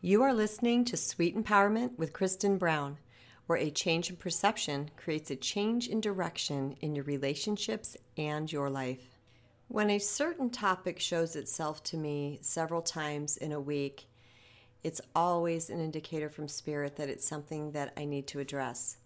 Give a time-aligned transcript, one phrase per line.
[0.00, 2.98] You are listening to Sweet Empowerment with Kristen Brown,
[3.48, 8.70] where a change in perception creates a change in direction in your relationships and your
[8.70, 9.18] life.
[9.66, 14.06] When a certain topic shows itself to me several times in a week,
[14.84, 18.98] it's always an indicator from spirit that it's something that I need to address.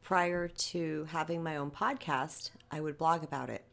[0.00, 3.64] Prior to having my own podcast, I would blog about it.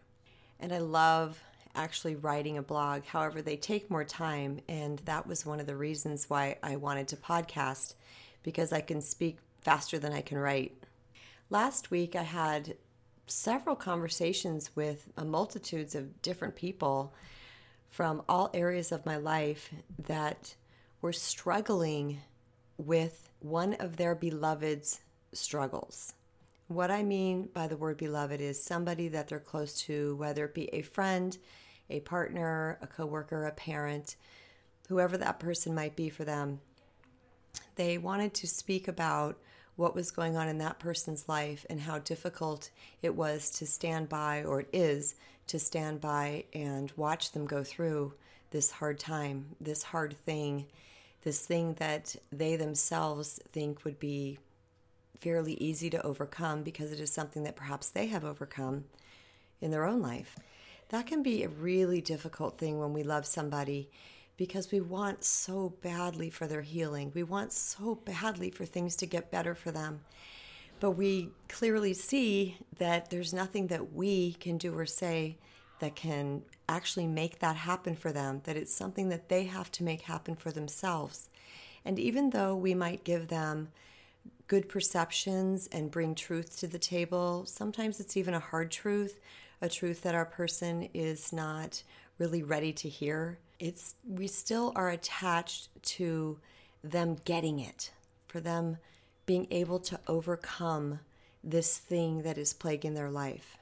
[0.60, 1.40] And I love
[1.78, 3.06] actually writing a blog.
[3.06, 7.08] However, they take more time, and that was one of the reasons why I wanted
[7.10, 7.94] to podcast
[8.44, 10.84] because I can speak faster than I can write.
[11.50, 12.76] Last week, I had
[13.28, 17.14] several conversations with multitudes of different people
[17.90, 20.56] from all areas of my life that
[21.02, 22.20] were struggling
[22.78, 25.02] with one of their beloved's
[25.34, 26.14] struggles.
[26.68, 30.54] What I mean by the word beloved is somebody that they're close to, whether it
[30.54, 31.38] be a friend,
[31.90, 34.16] a partner, a coworker, a parent,
[34.90, 36.60] whoever that person might be for them.
[37.76, 39.38] They wanted to speak about
[39.76, 44.10] what was going on in that person's life and how difficult it was to stand
[44.10, 45.16] by, or it is
[45.48, 48.14] to stand by and watch them go through
[48.52, 50.66] this hard time, this hard thing,
[51.24, 54.40] this thing that they themselves think would be
[55.20, 58.86] fairly easy to overcome because it is something that perhaps they have overcome
[59.62, 60.38] in their own life.
[60.90, 63.90] That can be a really difficult thing when we love somebody
[64.38, 67.12] because we want so badly for their healing.
[67.14, 70.02] We want so badly for things to get better for them.
[70.80, 75.38] But we clearly see that there's nothing that we can do or say
[75.80, 79.84] that can actually make that happen for them, that it's something that they have to
[79.84, 81.30] make happen for themselves.
[81.84, 83.70] And even though we might give them
[84.48, 89.20] good perceptions and bring truth to the table, sometimes it's even a hard truth
[89.62, 91.84] a truth that our person is not
[92.18, 93.40] really ready to hear.
[93.60, 96.40] It's we still are attached to
[96.84, 97.92] them getting it,
[98.28, 98.78] for them
[99.26, 101.00] being able to overcome
[101.44, 103.58] this thing that is plaguing their life.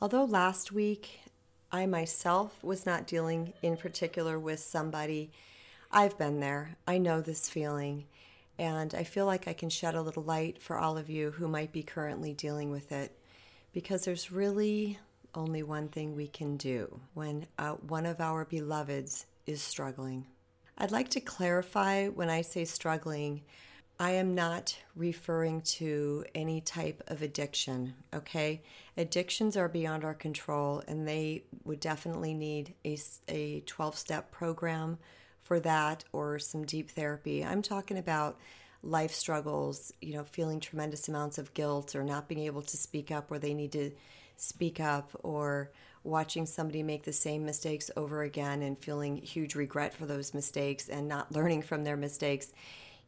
[0.00, 1.20] Although last week
[1.72, 5.30] I myself was not dealing in particular with somebody,
[5.90, 6.76] I've been there.
[6.86, 8.04] I know this feeling.
[8.58, 11.46] And I feel like I can shed a little light for all of you who
[11.46, 13.12] might be currently dealing with it
[13.72, 14.98] because there's really
[15.34, 20.26] only one thing we can do when uh, one of our beloveds is struggling.
[20.76, 23.42] I'd like to clarify when I say struggling,
[24.00, 28.62] I am not referring to any type of addiction, okay?
[28.96, 32.96] Addictions are beyond our control and they would definitely need a,
[33.28, 34.98] a 12 step program
[35.42, 37.44] for that or some deep therapy.
[37.44, 38.38] I'm talking about
[38.82, 43.10] life struggles, you know, feeling tremendous amounts of guilt or not being able to speak
[43.10, 43.90] up where they need to
[44.36, 45.70] speak up or
[46.04, 50.88] watching somebody make the same mistakes over again and feeling huge regret for those mistakes
[50.88, 52.52] and not learning from their mistakes.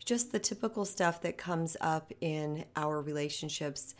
[0.04, 3.94] Just the typical stuff that comes up in our relationships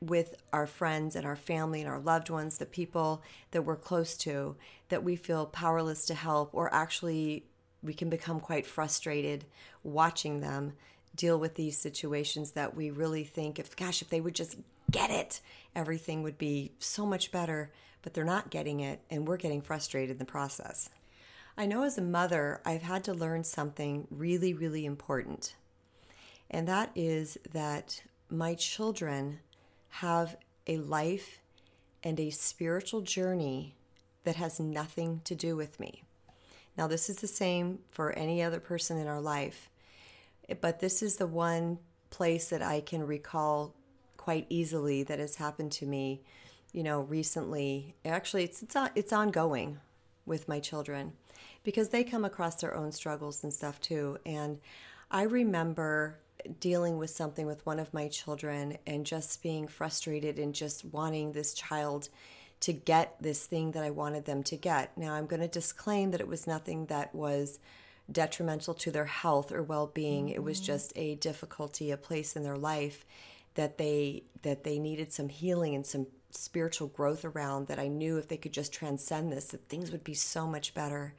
[0.00, 4.16] with our friends and our family and our loved ones, the people that we're close
[4.18, 4.56] to,
[4.88, 7.44] that we feel powerless to help, or actually
[7.82, 9.44] we can become quite frustrated
[9.82, 10.72] watching them
[11.14, 14.56] deal with these situations that we really think if gosh if they would just
[14.90, 15.40] get it
[15.74, 17.70] everything would be so much better.
[18.02, 20.90] But they're not getting it and we're getting frustrated in the process.
[21.58, 25.54] I know as a mother i've had to learn something really really important.
[26.50, 29.40] And that is that my children
[29.88, 30.36] have
[30.66, 31.40] a life
[32.02, 33.74] and a spiritual journey
[34.24, 36.05] that has nothing to do with me
[36.76, 39.70] now, this is the same for any other person in our life,
[40.60, 41.78] but this is the one
[42.10, 43.74] place that I can recall
[44.16, 46.22] quite easily that has happened to me,
[46.72, 47.94] you know, recently.
[48.04, 49.78] Actually, it's it's it's ongoing
[50.26, 51.12] with my children
[51.62, 54.18] because they come across their own struggles and stuff too.
[54.26, 54.58] And
[55.10, 56.18] I remember
[56.60, 61.32] dealing with something with one of my children and just being frustrated and just wanting
[61.32, 62.08] this child
[62.60, 64.96] to get this thing that I wanted them to get.
[64.96, 67.58] Now, I'm going to disclaim that it was nothing that was
[68.10, 70.26] detrimental to their health or well-being.
[70.26, 70.34] Mm-hmm.
[70.36, 70.66] It was mm-hmm.
[70.66, 73.04] just a difficulty, a place in their life
[73.54, 78.18] that they that they needed some healing and some spiritual growth around that I knew
[78.18, 81.14] if they could just transcend this that things would be so much better.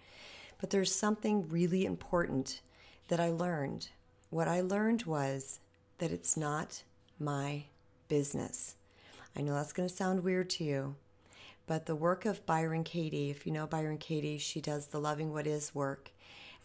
[0.59, 2.61] But there's something really important
[3.09, 3.89] that I learned.
[4.29, 5.59] What I learned was
[5.97, 6.83] that it's not
[7.19, 7.63] my
[8.07, 8.75] business.
[9.35, 10.95] I know that's going to sound weird to you,
[11.67, 15.33] but the work of Byron Katie, if you know Byron Katie, she does the Loving
[15.33, 16.11] What Is work.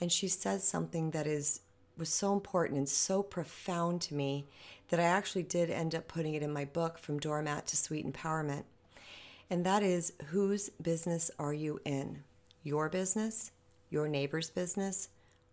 [0.01, 1.61] And she says something that is
[1.99, 4.47] was so important and so profound to me
[4.89, 8.11] that I actually did end up putting it in my book from doormat to sweet
[8.11, 8.65] empowerment.
[9.51, 12.23] And that is whose business are you in?
[12.63, 13.51] Your business,
[13.91, 15.11] your neighbor's business,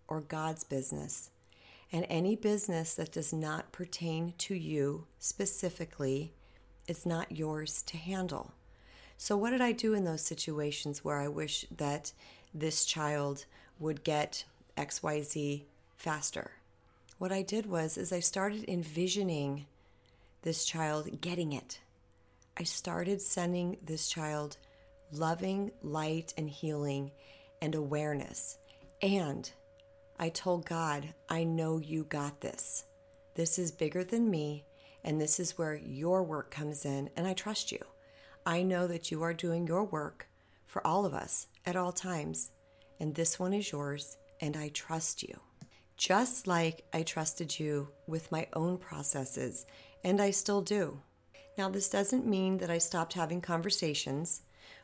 [0.07, 1.31] or God's business.
[1.91, 6.33] And any business that does not pertain to you specifically
[6.87, 8.53] is not yours to handle.
[9.21, 12.13] So, what did I do in those situations where I wish that
[12.53, 13.43] this child
[13.77, 14.45] would get
[14.77, 15.63] XYZ
[15.97, 16.51] faster?
[17.17, 19.65] What I did was is I started envisioning
[20.43, 21.81] this child getting it.
[22.57, 24.55] I started sending this child
[25.11, 27.11] loving light and healing
[27.61, 28.57] and awareness.
[29.01, 29.51] And
[30.17, 32.85] I told God, I know you got this.
[33.35, 34.63] This is bigger than me,
[35.03, 37.83] and this is where your work comes in, and I trust you.
[38.45, 40.27] I know that you are doing your work
[40.65, 42.51] for all of us at all times,
[42.99, 45.39] and this one is yours, and I trust you.
[45.97, 49.65] Just like I trusted you with my own processes,
[50.03, 51.01] and I still do.
[51.57, 54.43] Now, this doesn't mean that I stopped having conversations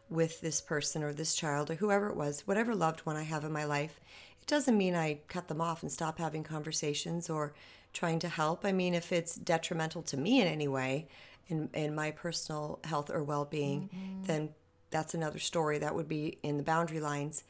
[0.09, 3.43] with this person or this child or whoever it was, whatever loved one I have
[3.43, 3.99] in my life.
[4.41, 7.53] It doesn't mean I cut them off and stop having conversations or
[7.93, 8.65] trying to help.
[8.65, 11.07] I mean, if it's detrimental to me in any way,
[11.47, 14.23] in, in my personal health or well being, mm-hmm.
[14.23, 14.49] then
[14.89, 15.79] that's another story.
[15.79, 17.43] That would be in the boundary lines.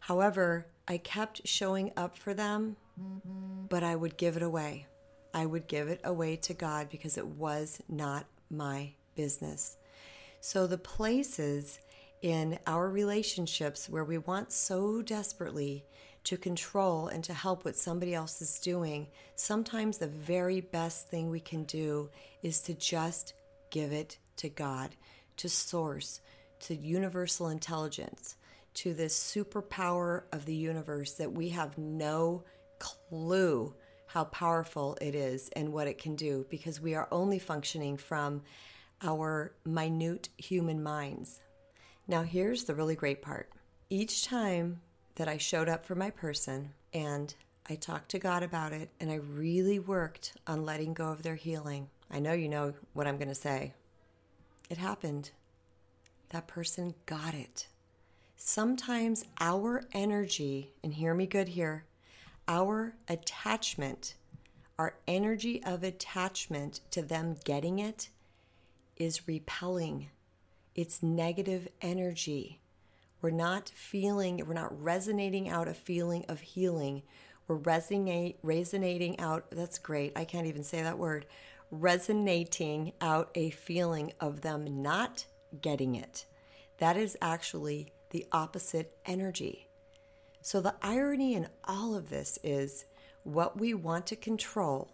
[0.00, 3.66] However, I kept showing up for them, mm-hmm.
[3.68, 4.86] but I would give it away.
[5.32, 9.76] I would give it away to God because it was not my business.
[10.40, 11.80] So, the places
[12.22, 15.84] in our relationships where we want so desperately
[16.24, 19.06] to control and to help what somebody else is doing,
[19.36, 22.10] sometimes the very best thing we can do
[22.42, 23.34] is to just
[23.70, 24.96] give it to God,
[25.36, 26.20] to Source,
[26.60, 28.36] to universal intelligence,
[28.74, 32.44] to this superpower of the universe that we have no
[32.78, 33.74] clue
[34.06, 38.42] how powerful it is and what it can do because we are only functioning from
[39.02, 41.40] our minute human minds.
[42.06, 43.50] Now, here's the really great part.
[43.90, 44.80] Each time
[45.16, 47.34] that I showed up for my person and
[47.68, 51.36] I talked to God about it and I really worked on letting go of their
[51.36, 51.88] healing.
[52.10, 53.72] I know you know what I'm going to say.
[54.68, 55.30] It happened.
[56.30, 57.68] That person got it.
[58.36, 61.84] Sometimes our energy, and hear me good here,
[62.46, 64.14] our attachment,
[64.78, 68.08] our energy of attachment to them getting it
[68.96, 70.10] is repelling.
[70.74, 72.60] It's negative energy.
[73.24, 77.04] We're not feeling, we're not resonating out a feeling of healing.
[77.48, 81.24] We're resonate, resonating out, that's great, I can't even say that word,
[81.70, 85.24] resonating out a feeling of them not
[85.62, 86.26] getting it.
[86.76, 89.68] That is actually the opposite energy.
[90.42, 92.84] So, the irony in all of this is
[93.22, 94.90] what we want to control,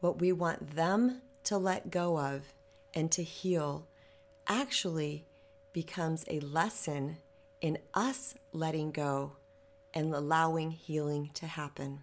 [0.00, 2.44] what we want them to let go of
[2.94, 3.88] and to heal,
[4.48, 5.26] actually
[5.74, 7.18] becomes a lesson
[7.64, 9.32] in us letting go
[9.94, 11.98] and allowing healing to happen.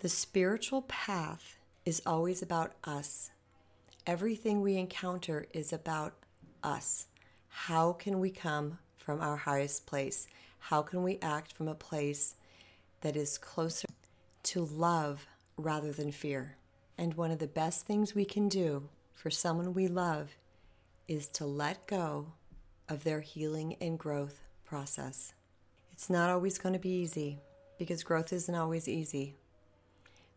[0.00, 3.30] The spiritual path is always about us.
[4.06, 6.12] Everything we encounter is about
[6.62, 7.06] us.
[7.48, 10.26] How can we come from our highest place?
[10.58, 12.34] How can we act from a place
[13.00, 13.88] that is closer
[14.42, 15.26] to love
[15.56, 16.56] rather than fear?
[16.98, 20.36] And one of the best things we can do for someone we love
[21.08, 22.34] is to let go
[22.86, 25.32] of their healing and growth process.
[25.92, 27.38] It's not always going to be easy
[27.78, 29.36] because growth isn't always easy,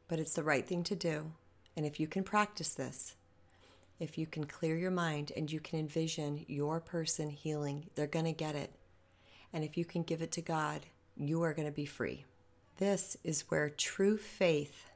[0.07, 1.31] but it's the right thing to do.
[1.75, 3.15] And if you can practice this,
[3.99, 8.25] if you can clear your mind and you can envision your person healing, they're going
[8.25, 8.71] to get it.
[9.51, 10.85] And if you can give it to God,
[11.17, 12.25] you are going to be free.
[12.77, 14.89] This is where true faith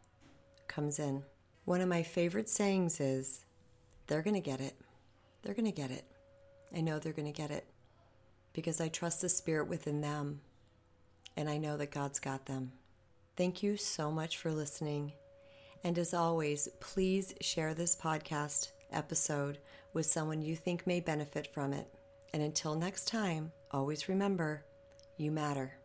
[0.68, 1.24] comes in.
[1.66, 3.46] One of my favorite sayings is,
[4.08, 4.76] they're going to get it.
[5.42, 6.06] They're going to get it.
[6.76, 7.66] I know they're going to get it
[8.54, 10.42] because I trust the Spirit within them
[11.36, 12.72] and I know that God's got them.
[13.36, 15.14] Thank you so much for listening.
[15.84, 19.58] And as always, please share this podcast episode
[19.94, 21.88] with someone you think may benefit from it.
[22.34, 24.66] And until next time, always remember
[25.18, 25.83] you matter.